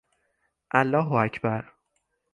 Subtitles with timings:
[0.71, 1.71] الله اکبر